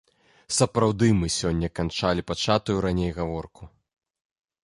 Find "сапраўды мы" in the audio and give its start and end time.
0.59-1.27